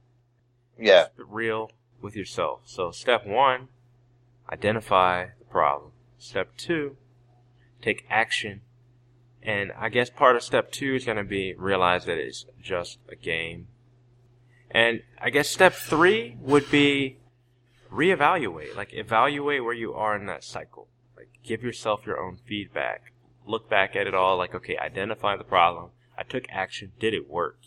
Yeah. 0.78 1.04
Just 1.04 1.12
real 1.28 1.70
with 2.00 2.16
yourself. 2.16 2.60
So 2.64 2.90
step 2.90 3.26
one, 3.26 3.68
identify 4.50 5.26
the 5.38 5.44
problem. 5.44 5.92
Step 6.18 6.56
two, 6.56 6.96
take 7.82 8.06
action. 8.08 8.62
And 9.42 9.72
I 9.78 9.88
guess 9.88 10.10
part 10.10 10.36
of 10.36 10.42
step 10.42 10.72
two 10.72 10.94
is 10.94 11.04
going 11.04 11.16
to 11.16 11.24
be 11.24 11.54
realize 11.54 12.06
that 12.06 12.18
it's 12.18 12.46
just 12.60 12.98
a 13.08 13.16
game. 13.16 13.68
And 14.70 15.02
I 15.20 15.30
guess 15.30 15.48
step 15.48 15.74
three 15.74 16.36
would 16.40 16.70
be 16.70 17.18
reevaluate. 17.90 18.76
Like 18.76 18.92
evaluate 18.92 19.64
where 19.64 19.74
you 19.74 19.94
are 19.94 20.16
in 20.16 20.26
that 20.26 20.44
cycle. 20.44 20.88
Like 21.16 21.28
give 21.42 21.62
yourself 21.62 22.06
your 22.06 22.20
own 22.20 22.38
feedback. 22.46 23.12
Look 23.46 23.68
back 23.68 23.96
at 23.96 24.06
it 24.06 24.14
all 24.14 24.36
like, 24.36 24.54
okay, 24.54 24.76
identify 24.76 25.36
the 25.36 25.44
problem. 25.44 25.90
I 26.16 26.22
took 26.22 26.44
action. 26.50 26.92
Did 26.98 27.14
it 27.14 27.28
work? 27.28 27.58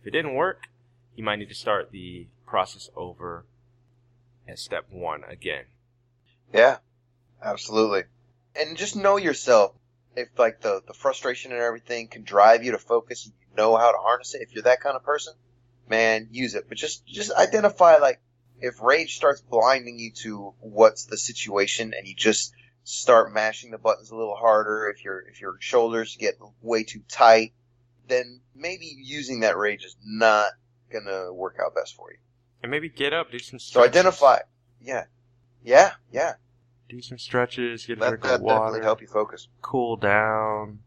If 0.00 0.08
it 0.08 0.10
didn't 0.10 0.34
work, 0.34 0.68
you 1.16 1.24
might 1.24 1.38
need 1.38 1.48
to 1.48 1.54
start 1.54 1.90
the 1.90 2.26
process 2.46 2.90
over 2.94 3.44
at 4.46 4.58
step 4.58 4.86
one 4.90 5.24
again. 5.24 5.64
Yeah, 6.52 6.78
absolutely. 7.42 8.04
And 8.54 8.76
just 8.76 8.96
know 8.96 9.16
yourself. 9.16 9.72
If 10.16 10.28
like 10.38 10.60
the, 10.60 10.80
the 10.86 10.94
frustration 10.94 11.50
and 11.50 11.60
everything 11.60 12.06
can 12.06 12.22
drive 12.22 12.62
you 12.62 12.72
to 12.72 12.78
focus, 12.78 13.26
you 13.26 13.32
know 13.56 13.76
how 13.76 13.90
to 13.90 13.98
harness 13.98 14.34
it. 14.34 14.42
If 14.42 14.54
you're 14.54 14.62
that 14.62 14.80
kind 14.80 14.94
of 14.94 15.02
person, 15.02 15.34
man, 15.88 16.28
use 16.30 16.54
it. 16.54 16.66
But 16.68 16.78
just 16.78 17.04
just 17.06 17.32
identify 17.32 17.96
like 17.96 18.20
if 18.64 18.80
rage 18.80 19.16
starts 19.16 19.40
blinding 19.42 19.98
you 19.98 20.12
to 20.22 20.54
what's 20.60 21.04
the 21.06 21.18
situation, 21.18 21.92
and 21.96 22.06
you 22.06 22.14
just 22.14 22.52
start 22.84 23.32
mashing 23.32 23.70
the 23.70 23.78
buttons 23.78 24.10
a 24.10 24.16
little 24.16 24.36
harder. 24.36 24.88
If 24.88 25.04
your 25.04 25.20
if 25.20 25.40
your 25.40 25.56
shoulders 25.60 26.16
get 26.18 26.38
way 26.62 26.84
too 26.84 27.02
tight, 27.08 27.52
then 28.08 28.40
maybe 28.54 28.94
using 28.98 29.40
that 29.40 29.56
rage 29.56 29.84
is 29.84 29.96
not 30.04 30.52
gonna 30.92 31.32
work 31.32 31.58
out 31.64 31.74
best 31.74 31.94
for 31.96 32.10
you. 32.10 32.18
And 32.62 32.70
maybe 32.70 32.88
get 32.88 33.12
up, 33.12 33.30
do 33.30 33.38
some 33.38 33.58
So 33.58 33.84
identify. 33.84 34.38
Yeah, 34.80 35.04
yeah, 35.62 35.92
yeah. 36.10 36.34
Do 36.88 37.00
some 37.00 37.18
stretches, 37.18 37.86
get 37.86 37.98
a 37.98 38.08
drink 38.08 38.24
of 38.24 38.40
water, 38.40 38.60
definitely 38.60 38.84
help 38.84 39.00
you 39.00 39.06
focus. 39.06 39.48
cool 39.62 39.96
down. 39.96 40.80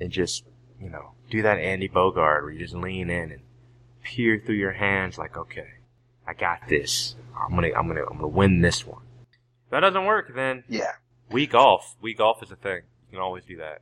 and 0.00 0.10
just, 0.12 0.44
you 0.80 0.88
know, 0.88 1.12
do 1.30 1.42
that 1.42 1.58
Andy 1.58 1.88
Bogard 1.88 2.42
where 2.42 2.50
you 2.50 2.58
just 2.58 2.74
lean 2.74 3.10
in 3.10 3.32
and 3.32 3.42
peer 4.02 4.40
through 4.44 4.54
your 4.56 4.72
hands 4.72 5.18
like, 5.18 5.36
okay, 5.36 5.77
I 6.28 6.34
got 6.34 6.68
this. 6.68 7.16
I'm 7.34 7.54
gonna, 7.54 7.68
I'm 7.68 7.88
gonna, 7.88 8.02
I'm 8.04 8.16
gonna 8.16 8.28
win 8.28 8.60
this 8.60 8.86
one. 8.86 9.02
If 9.66 9.70
that 9.70 9.80
doesn't 9.80 10.04
work, 10.04 10.34
then 10.34 10.64
Yeah. 10.68 10.92
Wii 11.30 11.48
golf. 11.50 11.96
Wii 12.02 12.16
golf 12.16 12.42
is 12.42 12.50
a 12.50 12.56
thing. 12.56 12.82
You 13.10 13.16
can 13.16 13.20
always 13.20 13.44
do 13.44 13.56
that. 13.58 13.80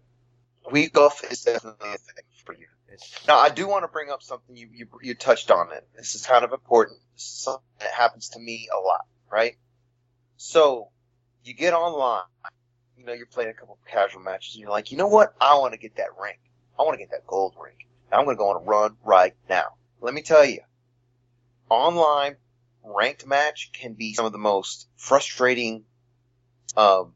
Week 0.71 0.93
golf 0.93 1.23
is 1.31 1.43
definitely 1.43 1.91
a 1.91 1.99
thing 1.99 2.25
for 2.45 2.53
you. 2.55 2.67
It's, 2.89 3.27
Now, 3.27 3.39
I 3.39 3.51
do 3.51 3.69
want 3.69 3.85
to 3.85 3.89
bring 3.89 4.11
up 4.11 4.23
something 4.23 4.57
you, 4.57 4.69
you 4.73 4.87
you 5.03 5.15
touched 5.15 5.51
on 5.51 5.73
it. 5.73 5.87
This 5.97 6.15
is 6.15 6.27
kind 6.27 6.45
of 6.45 6.53
important. 6.53 6.99
This 7.15 7.23
is 7.23 7.43
something 7.43 7.63
that 7.81 7.93
happens 7.93 8.31
to 8.31 8.41
me 8.41 8.69
a 8.73 8.79
lot, 8.79 9.07
right? 9.31 9.57
So, 10.37 10.89
you 11.45 11.55
get 11.55 11.73
online, 11.73 12.25
you 12.97 13.05
know, 13.05 13.13
you're 13.13 13.27
playing 13.27 13.51
a 13.51 13.55
couple 13.55 13.79
of 13.81 13.91
casual 13.91 14.23
matches, 14.23 14.55
and 14.55 14.61
you're 14.61 14.71
like, 14.71 14.91
you 14.91 14.99
know 14.99 15.07
what? 15.09 15.35
I 15.41 15.57
want 15.59 15.73
to 15.75 15.79
get 15.79 15.97
that 15.97 16.09
rank. 16.21 16.39
I 16.79 16.83
want 16.83 16.95
to 16.95 16.99
get 16.99 17.11
that 17.11 17.27
gold 17.27 17.55
rank. 17.63 17.87
I'm 18.13 18.25
going 18.25 18.37
to 18.37 18.39
go 18.39 18.51
on 18.51 18.57
a 18.57 18.65
run 18.65 18.97
right 19.05 19.35
now. 19.49 19.75
Let 20.01 20.15
me 20.15 20.23
tell 20.23 20.45
you, 20.45 20.61
online 21.69 22.37
ranked 22.85 23.27
match 23.27 23.71
can 23.73 23.95
be 23.95 24.15
some 24.15 24.27
of 24.27 24.33
the 24.33 24.39
most 24.39 24.89
frustrating 24.97 25.85
um, 26.77 27.15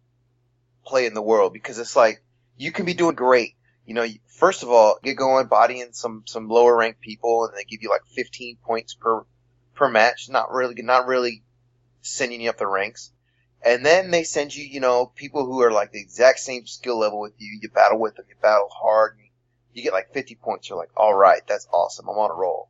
play 0.84 1.06
in 1.06 1.14
the 1.14 1.22
world 1.22 1.52
because 1.52 1.78
it's 1.78 1.96
like 1.96 2.22
you 2.56 2.72
can 2.72 2.86
be 2.86 2.94
doing 2.94 3.14
great 3.14 3.54
you 3.90 3.94
know, 3.94 4.06
first 4.28 4.62
of 4.62 4.70
all, 4.70 5.00
get 5.02 5.16
going, 5.16 5.48
bodying 5.48 5.88
some 5.90 6.22
some 6.24 6.46
lower 6.46 6.76
ranked 6.76 7.00
people, 7.00 7.46
and 7.46 7.58
they 7.58 7.64
give 7.64 7.82
you 7.82 7.90
like 7.90 8.04
15 8.14 8.58
points 8.64 8.94
per 8.94 9.24
per 9.74 9.88
match. 9.88 10.28
Not 10.28 10.52
really, 10.52 10.80
not 10.80 11.08
really 11.08 11.42
sending 12.00 12.40
you 12.40 12.50
up 12.50 12.56
the 12.56 12.68
ranks. 12.68 13.10
And 13.64 13.84
then 13.84 14.12
they 14.12 14.22
send 14.22 14.54
you, 14.54 14.64
you 14.64 14.78
know, 14.78 15.06
people 15.06 15.44
who 15.44 15.60
are 15.62 15.72
like 15.72 15.90
the 15.90 16.00
exact 16.00 16.38
same 16.38 16.68
skill 16.68 17.00
level 17.00 17.18
with 17.18 17.32
you. 17.38 17.58
You 17.60 17.68
battle 17.68 17.98
with 17.98 18.14
them, 18.14 18.26
you 18.28 18.36
battle 18.40 18.68
hard, 18.72 19.16
and 19.18 19.26
you 19.72 19.82
get 19.82 19.92
like 19.92 20.12
50 20.14 20.36
points. 20.36 20.68
You're 20.68 20.78
like, 20.78 20.96
all 20.96 21.12
right, 21.12 21.42
that's 21.48 21.66
awesome. 21.72 22.08
I'm 22.08 22.16
on 22.16 22.30
a 22.30 22.34
roll. 22.34 22.69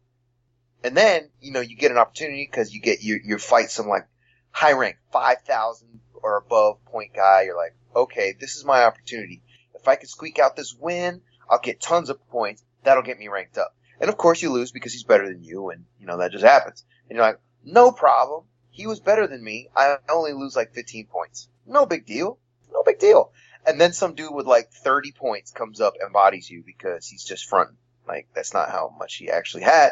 And 0.82 0.96
then, 0.96 1.28
you 1.40 1.52
know, 1.52 1.60
you 1.60 1.76
get 1.76 1.90
an 1.90 1.98
opportunity 1.98 2.48
because 2.50 2.72
you 2.72 2.80
get 2.80 3.02
you 3.02 3.20
you 3.22 3.38
fight 3.38 3.70
some 3.70 3.86
like 3.88 4.06
high 4.50 4.72
rank 4.72 4.96
5,000 5.12 6.00
or 6.14 6.36
above 6.38 6.84
point 6.86 7.14
guy. 7.14 7.42
You're 7.42 7.56
like, 7.56 7.74
okay, 7.94 8.34
this 8.38 8.56
is 8.56 8.64
my 8.64 8.84
opportunity. 8.84 9.42
If 9.74 9.86
I 9.88 9.96
can 9.96 10.08
squeak 10.08 10.38
out 10.38 10.56
this 10.56 10.74
win, 10.78 11.22
I'll 11.48 11.60
get 11.60 11.80
tons 11.80 12.10
of 12.10 12.26
points. 12.28 12.64
That'll 12.82 13.02
get 13.02 13.18
me 13.18 13.28
ranked 13.28 13.58
up. 13.58 13.74
And 14.00 14.08
of 14.08 14.16
course 14.16 14.40
you 14.40 14.50
lose 14.50 14.72
because 14.72 14.92
he's 14.92 15.04
better 15.04 15.28
than 15.28 15.42
you 15.44 15.70
and, 15.70 15.84
you 15.98 16.06
know, 16.06 16.18
that 16.18 16.32
just 16.32 16.44
happens. 16.44 16.84
And 17.08 17.16
you're 17.16 17.26
like, 17.26 17.40
no 17.64 17.92
problem. 17.92 18.44
He 18.70 18.86
was 18.86 19.00
better 19.00 19.26
than 19.26 19.44
me. 19.44 19.68
I 19.76 19.96
only 20.08 20.32
lose 20.32 20.56
like 20.56 20.72
15 20.72 21.06
points. 21.06 21.48
No 21.66 21.84
big 21.84 22.06
deal. 22.06 22.38
No 22.72 22.82
big 22.82 22.98
deal. 22.98 23.32
And 23.66 23.80
then 23.80 23.92
some 23.92 24.14
dude 24.14 24.32
with 24.32 24.46
like 24.46 24.70
30 24.70 25.12
points 25.12 25.50
comes 25.50 25.80
up 25.80 25.94
and 26.00 26.12
bodies 26.12 26.48
you 26.48 26.62
because 26.64 27.06
he's 27.06 27.24
just 27.24 27.48
fronting. 27.48 27.76
Like, 28.08 28.28
that's 28.34 28.54
not 28.54 28.70
how 28.70 28.94
much 28.98 29.16
he 29.16 29.30
actually 29.30 29.64
had. 29.64 29.90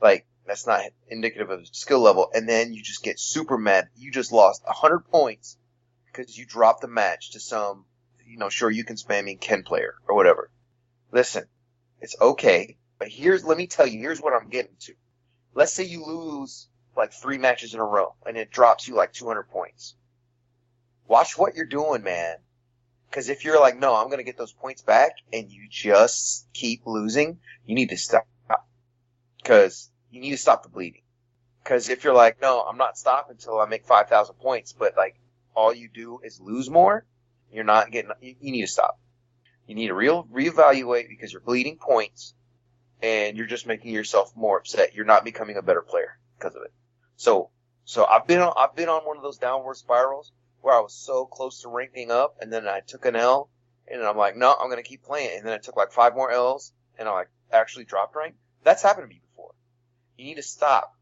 Like, 0.00 0.26
that's 0.46 0.66
not 0.66 0.82
indicative 1.08 1.50
of 1.50 1.66
skill 1.68 2.00
level. 2.00 2.30
And 2.32 2.48
then 2.48 2.72
you 2.72 2.82
just 2.82 3.02
get 3.02 3.18
super 3.18 3.58
mad. 3.58 3.88
You 3.96 4.12
just 4.12 4.32
lost 4.32 4.64
100 4.64 5.00
points 5.00 5.58
because 6.06 6.36
you 6.36 6.46
dropped 6.46 6.82
the 6.82 6.88
match 6.88 7.32
to 7.32 7.40
some, 7.40 7.84
you 8.26 8.38
know, 8.38 8.48
sure 8.48 8.70
you 8.70 8.84
can 8.84 8.96
spam 8.96 9.24
me 9.24 9.36
Ken 9.36 9.62
player 9.62 9.94
or 10.08 10.14
whatever. 10.14 10.50
Listen, 11.12 11.44
it's 12.00 12.16
okay, 12.20 12.76
but 12.98 13.08
here's, 13.08 13.44
let 13.44 13.58
me 13.58 13.66
tell 13.66 13.86
you, 13.86 13.98
here's 13.98 14.20
what 14.20 14.32
I'm 14.32 14.48
getting 14.48 14.76
to. 14.80 14.94
Let's 15.54 15.72
say 15.72 15.84
you 15.84 16.04
lose 16.04 16.68
like 16.96 17.12
three 17.12 17.38
matches 17.38 17.74
in 17.74 17.80
a 17.80 17.84
row 17.84 18.14
and 18.24 18.36
it 18.36 18.50
drops 18.50 18.88
you 18.88 18.94
like 18.94 19.12
200 19.12 19.44
points. 19.44 19.94
Watch 21.06 21.38
what 21.38 21.54
you're 21.54 21.66
doing, 21.66 22.02
man. 22.02 22.36
Cause 23.10 23.28
if 23.28 23.44
you're 23.44 23.60
like, 23.60 23.78
no, 23.78 23.94
I'm 23.94 24.10
gonna 24.10 24.24
get 24.24 24.36
those 24.36 24.52
points 24.52 24.82
back 24.82 25.12
and 25.32 25.50
you 25.50 25.68
just 25.70 26.46
keep 26.52 26.82
losing, 26.84 27.38
you 27.64 27.74
need 27.74 27.90
to 27.90 27.96
stop. 27.96 28.26
Cause 29.46 29.92
you 30.10 30.20
need 30.20 30.32
to 30.32 30.36
stop 30.36 30.64
the 30.64 30.68
bleeding. 30.68 31.02
Cause 31.62 31.88
if 31.88 32.02
you're 32.02 32.14
like, 32.14 32.40
no, 32.42 32.62
I'm 32.62 32.78
not 32.78 32.98
stopping 32.98 33.36
until 33.36 33.60
I 33.60 33.66
make 33.66 33.86
5,000 33.86 34.34
points, 34.34 34.72
but 34.72 34.96
like 34.96 35.14
all 35.54 35.72
you 35.72 35.88
do 35.88 36.18
is 36.24 36.40
lose 36.40 36.68
more, 36.68 37.06
you're 37.52 37.62
not 37.62 37.92
getting, 37.92 38.10
you, 38.20 38.34
you 38.40 38.50
need 38.50 38.62
to 38.62 38.66
stop. 38.66 38.98
You 39.68 39.76
need 39.76 39.86
to 39.86 39.94
real 39.94 40.24
reevaluate 40.24 41.08
because 41.08 41.32
you're 41.32 41.42
bleeding 41.42 41.78
points 41.78 42.34
and 43.00 43.36
you're 43.36 43.46
just 43.46 43.68
making 43.68 43.92
yourself 43.92 44.32
more 44.34 44.58
upset. 44.58 44.94
You're 44.94 45.04
not 45.04 45.24
becoming 45.24 45.56
a 45.56 45.62
better 45.62 45.82
player 45.82 46.18
because 46.36 46.56
of 46.56 46.62
it. 46.62 46.72
So, 47.14 47.50
so 47.84 48.04
I've 48.04 48.26
been 48.26 48.40
on, 48.40 48.52
I've 48.56 48.74
been 48.74 48.88
on 48.88 49.02
one 49.02 49.16
of 49.16 49.22
those 49.22 49.38
downward 49.38 49.76
spirals 49.76 50.32
where 50.60 50.74
I 50.74 50.80
was 50.80 50.92
so 50.92 51.24
close 51.24 51.62
to 51.62 51.68
ranking 51.68 52.10
up 52.10 52.38
and 52.40 52.52
then 52.52 52.66
I 52.66 52.80
took 52.80 53.04
an 53.06 53.14
L 53.14 53.48
and 53.86 54.02
I'm 54.02 54.16
like, 54.16 54.36
no, 54.36 54.52
I'm 54.52 54.68
going 54.68 54.82
to 54.82 54.88
keep 54.88 55.04
playing. 55.04 55.38
And 55.38 55.46
then 55.46 55.52
I 55.52 55.58
took 55.58 55.76
like 55.76 55.92
five 55.92 56.16
more 56.16 56.32
L's 56.32 56.72
and 56.98 57.08
I 57.08 57.12
like 57.12 57.28
actually 57.52 57.84
dropped 57.84 58.16
rank. 58.16 58.34
That's 58.64 58.82
happened 58.82 59.04
to 59.04 59.14
me. 59.14 59.22
You 60.16 60.26
need 60.26 60.36
to 60.36 60.42
stop. 60.42 60.94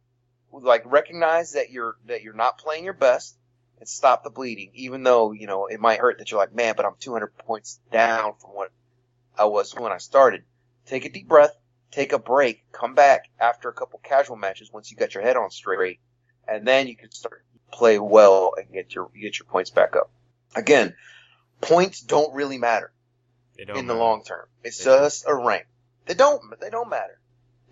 Like 0.53 0.83
recognize 0.87 1.53
that 1.53 1.71
you're, 1.71 1.97
that 2.07 2.23
you're 2.23 2.35
not 2.35 2.59
playing 2.59 2.85
your 2.85 2.95
best 2.95 3.37
and 3.79 3.89
stop 3.89 4.23
the 4.23 4.31
bleeding, 4.31 4.71
even 4.75 5.03
though, 5.03 5.33
you 5.33 5.47
know, 5.47 5.67
it 5.67 5.81
might 5.81 5.99
hurt 5.99 6.19
that 6.19 6.31
you're 6.31 6.41
like, 6.41 6.55
man, 6.55 6.75
but 6.77 6.87
I'm 6.87 6.95
200 7.01 7.37
points 7.39 7.81
down 7.91 8.35
from 8.41 8.51
what 8.51 8.71
I 9.37 9.47
was 9.47 9.75
when 9.75 9.93
I 9.93 9.99
started. 9.99 10.45
Take 10.87 11.05
a 11.05 11.09
deep 11.09 11.29
breath, 11.29 11.55
take 11.91 12.13
a 12.13 12.19
break, 12.19 12.65
come 12.73 12.95
back 12.95 13.25
after 13.41 13.69
a 13.69 13.73
couple 13.73 14.01
casual 14.03 14.37
matches 14.37 14.73
once 14.73 14.91
you 14.91 14.97
got 14.97 15.15
your 15.15 15.23
head 15.23 15.37
on 15.37 15.51
straight, 15.51 15.99
and 16.47 16.67
then 16.67 16.87
you 16.87 16.97
can 16.97 17.11
start 17.11 17.45
play 17.73 17.99
well 17.99 18.53
and 18.57 18.73
get 18.73 18.95
your, 18.95 19.11
get 19.21 19.39
your 19.39 19.47
points 19.47 19.71
back 19.71 19.97
up. 19.97 20.09
Again, 20.55 20.95
points 21.61 22.01
don't 22.01 22.33
really 22.35 22.59
matter 22.59 22.93
they 23.57 23.65
don't 23.65 23.79
in 23.79 23.87
the 23.87 23.95
long 23.95 24.23
term. 24.23 24.47
It's 24.63 24.79
They 24.79 24.85
don't. 24.85 25.03
just 25.03 25.25
a 25.27 25.35
rank. 25.35 25.67
They 26.07 26.15
don't, 26.15 26.41
they 26.61 26.71
don't 26.71 26.89
matter. 26.89 27.19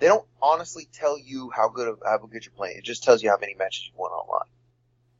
They 0.02 0.08
don't 0.08 0.26
honestly 0.42 0.88
tell 0.92 1.16
you 1.16 1.52
how 1.54 1.68
good 1.68 1.86
of, 1.86 2.00
how 2.04 2.18
good 2.18 2.44
you're 2.44 2.52
playing. 2.56 2.76
It 2.78 2.82
just 2.82 3.04
tells 3.04 3.22
you 3.22 3.30
how 3.30 3.36
many 3.40 3.54
matches 3.54 3.86
you 3.86 3.92
won 3.96 4.10
online. 4.10 4.48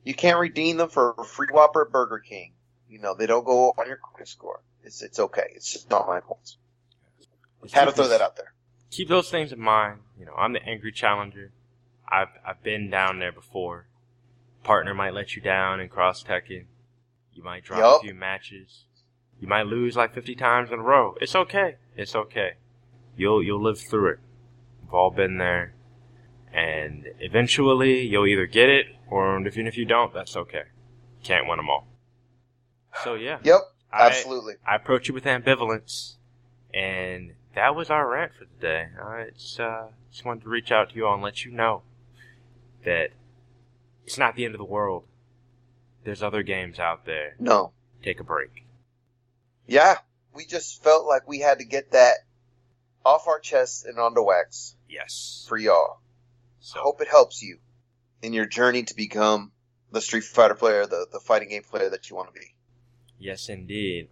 You 0.03 0.12
can't 0.12 0.41
redeem 0.41 0.77
them 0.77 0.89
for 0.89 1.15
a 1.17 1.23
free 1.23 1.47
Whopper 1.53 1.83
at 1.83 1.93
Burger 1.93 2.19
King. 2.19 2.55
You 2.89 2.99
know, 2.99 3.15
they 3.15 3.27
don't 3.27 3.45
go 3.45 3.69
on 3.79 3.87
your 3.87 3.99
credit 3.99 4.27
score. 4.27 4.61
It's, 4.83 5.01
it's 5.01 5.21
okay. 5.21 5.53
It's 5.55 5.73
just 5.73 5.89
not 5.89 6.09
my 6.09 6.19
points. 6.19 6.57
Just 7.62 7.75
Had 7.75 7.85
to 7.85 7.93
throw 7.93 8.09
this- 8.09 8.19
that 8.19 8.25
out 8.25 8.35
there. 8.35 8.55
keep 8.91 9.07
those 9.09 9.31
things 9.31 9.53
in 9.53 9.61
mind. 9.61 10.01
You 10.19 10.27
know, 10.27 10.35
I'm 10.37 10.53
the 10.53 10.62
angry 10.65 10.91
challenger. 10.91 11.53
I've 12.09 12.31
I've 12.45 12.65
been 12.65 12.91
down 12.91 13.21
there 13.21 13.31
before. 13.31 13.87
Partner 14.65 14.95
might 14.95 15.15
let 15.15 15.37
you 15.37 15.43
down 15.43 15.79
in 15.79 15.91
cross 15.91 16.25
Tekken. 16.25 16.65
You 17.33 17.45
might 17.45 17.62
drop 17.62 17.79
Yup. 17.79 18.01
a 18.01 18.05
few 18.05 18.15
matches. 18.15 18.87
You 19.41 19.47
might 19.47 19.67
lose 19.69 19.95
like 19.97 20.12
50 20.12 20.35
times 20.35 20.73
in 20.73 20.81
a 20.81 20.83
row. 20.83 21.15
It's 21.21 21.37
okay. 21.37 21.77
It's 21.97 22.17
okay. 22.17 22.55
You'll 23.17 23.45
you'll 23.45 23.62
live 23.62 23.79
through 23.79 24.09
it. 24.15 24.19
We've 24.93 24.99
all 24.99 25.11
been 25.11 25.39
there. 25.39 25.73
And 26.53 27.07
eventually 27.19 28.03
you'll 28.03 28.27
either 28.27 28.45
get 28.45 28.69
it 28.69 28.87
or 29.09 29.41
even 29.47 29.67
if 29.67 29.79
you 29.79 29.87
don't, 29.87 30.13
that's 30.13 30.37
okay. 30.37 30.65
Can't 31.23 31.49
win 31.49 31.57
them 31.57 31.71
all. 31.71 31.87
So 33.03 33.15
yeah. 33.15 33.39
Yep, 33.43 33.61
I- 33.91 34.07
absolutely. 34.09 34.55
I 34.67 34.77
approach 34.77 35.09
you 35.09 35.15
with 35.15 35.25
ambivalence, 35.25 36.17
and 36.75 37.33
that 37.55 37.75
was 37.75 37.89
our 37.89 38.07
rant 38.07 38.33
for 38.35 38.45
the 38.45 38.61
day. 38.61 38.89
I 39.03 39.29
just, 39.35 39.59
uh, 39.59 39.87
just 40.11 40.27
wanted 40.27 40.43
to 40.43 40.51
reach 40.51 40.71
out 40.71 40.91
to 40.91 40.97
you 40.97 41.07
all 41.07 41.15
and 41.15 41.23
let 41.23 41.43
you 41.43 41.53
know 41.53 41.85
that 42.85 43.13
it's 44.05 44.19
not 44.19 44.37
the 44.37 44.45
end 44.45 44.55
of 44.55 44.59
the 44.59 44.65
world. 44.65 45.05
There's 46.05 46.23
other 46.23 46.43
games 46.43 46.79
out 46.79 47.07
there. 47.07 47.35
No. 47.39 47.73
Take 48.03 48.21
a 48.21 48.25
break. 48.25 48.67
Yeah, 49.67 49.99
we 50.35 50.45
just 50.45 50.83
felt 50.83 51.07
like 51.07 51.27
we 51.27 51.39
had 51.39 51.61
to 51.61 51.65
get 51.65 51.93
that 51.93 52.17
off 53.04 53.26
our 53.28 53.38
chests 53.40 53.85
and 53.85 53.99
onto 53.99 54.23
wax 54.23 54.76
Yes. 54.88 55.44
for 55.49 55.56
y'all. 55.56 56.00
So 56.61 56.80
Hope 56.80 57.00
it 57.00 57.09
helps 57.09 57.42
you 57.42 57.59
in 58.23 58.32
your 58.32 58.47
journey 58.47 58.82
to 58.85 58.94
become 58.94 59.52
the 59.90 60.00
Street 60.00 60.25
Fighter 60.25 60.54
player, 60.54 60.87
the, 60.87 61.06
the 61.12 61.21
fighting 61.21 61.49
game 61.50 61.62
player 61.62 61.90
that 61.90 62.09
you 62.09 62.16
want 62.16 62.32
to 62.32 62.38
be. 62.40 62.47
yes, 63.18 63.49
indeed. 63.49 64.09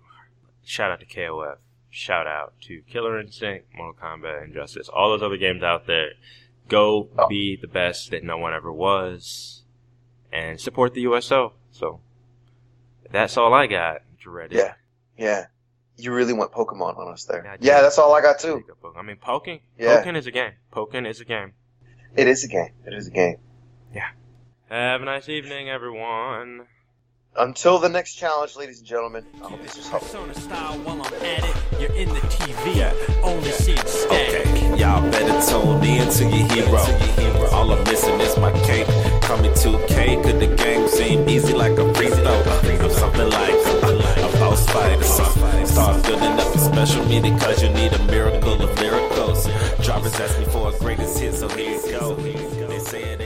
Shout 0.65 0.91
out 0.91 1.01
to 1.01 1.07
KOF. 1.07 1.57
Shout 1.91 2.27
out 2.27 2.53
to 2.63 2.83
Killer 2.83 3.19
Instinct, 3.19 3.67
Mortal 3.75 4.01
Kombat, 4.01 4.45
Injustice, 4.45 4.89
all 4.89 5.11
those 5.11 5.23
other 5.23 5.37
games 5.39 5.63
out 5.63 5.87
there. 5.87 6.11
Go 6.69 7.09
Oh. 7.19 7.27
be 7.27 7.57
the 7.61 7.67
best 7.67 8.11
that 8.11 8.23
no 8.23 8.39
one 8.39 8.53
ever 8.55 8.73
was, 8.73 9.65
and 10.33 10.61
support 10.61 10.95
the 10.95 11.01
USO. 11.03 11.55
So 11.73 12.01
that's 13.11 13.37
all 13.37 13.53
I 13.55 13.67
got. 13.67 14.03
Ready? 14.25 14.57
Yeah. 14.57 14.75
Yeah. 15.19 15.47
You 16.01 16.13
really 16.13 16.33
went 16.33 16.53
Pokemon 16.53 16.99
on 16.99 17.13
us 17.13 17.25
there. 17.25 17.43
Yeah, 17.45 17.57
Yeah, 17.61 17.83
that's 17.83 17.99
all 17.99 18.15
I 18.15 18.23
got 18.23 18.39
too. 18.39 18.57
Take 18.61 18.71
a 18.71 18.75
poke. 18.75 18.97
I 18.97 19.03
mean, 19.03 19.17
poking. 19.17 19.61
Yeah. 19.79 19.99
Poking 19.99 20.17
is 20.17 20.27
a 20.27 20.31
game. 20.31 20.53
Poking 20.71 21.07
is 21.07 21.21
a 21.21 21.25
game. 21.25 21.53
It 22.17 22.27
is 22.27 22.45
a 22.45 22.49
game. 22.49 22.73
It 22.87 22.95
is 22.95 23.07
a 23.07 23.11
game. 23.11 23.37
Yeah. 23.95 24.09
Have 24.69 25.03
a 25.03 25.05
nice 25.05 25.29
evening, 25.29 25.69
everyone. 25.69 26.67
Until 27.39 27.79
the 27.79 27.89
next 27.89 28.15
challenge, 28.15 28.57
ladies 28.57 28.79
and 28.79 28.87
gentlemen, 28.87 29.25
I 29.43 29.49
hope 29.51 29.63
this 29.63 29.77
was 29.77 29.89
helpful. 29.89 30.21
Persona 30.27 30.35
style 30.35 30.79
while 30.81 31.01
I'm 31.01 31.15
at 31.15 31.45
it. 31.45 31.81
You're 31.81 31.93
in 31.93 32.09
the 32.09 32.21
TV. 32.27 33.23
Only 33.23 33.51
seeing 33.53 33.79
static. 33.87 34.47
Okay, 34.49 34.77
y'all 34.77 35.09
better 35.13 35.41
tune 35.49 35.85
in 35.85 36.11
to 36.11 36.25
your 36.25 36.49
hero. 36.49 37.51
All 37.53 37.71
I'm 37.73 37.85
missing 37.85 38.21
is 38.21 38.37
my 38.37 38.51
cape. 38.67 38.89
Call 39.23 39.39
me 39.39 39.49
2K, 39.51 40.25
could 40.25 40.41
the 40.41 40.57
game 40.57 40.89
seem 40.89 41.29
easy 41.29 41.55
like 41.55 41.79
a 41.79 41.95
free 41.95 42.09
throw? 42.09 42.43
I'm 42.43 42.91
something 42.91 43.31
like 43.31 43.55
a 43.55 44.39
boss 44.41 44.67
fighter. 44.71 45.03
Start 45.05 46.03
building 46.03 46.33
up 46.33 46.53
the 46.53 46.59
special 46.59 47.05
meaning 47.07 47.39
cause 47.39 47.63
you 47.63 47.69
need 47.71 47.93
a 47.93 48.03
miracle 48.07 48.61
of 48.61 48.75
miracles. 48.81 49.47
Drivers 49.85 50.19
ask 50.19 50.37
me 50.37 50.47
for 50.47 50.75
a 50.75 50.79
greatest 50.79 51.19
hit, 51.21 51.35
so 51.35 51.49
here 51.51 51.81
you 51.81 51.93
go. 51.93 52.15
They 52.17 52.79
say 52.81 53.20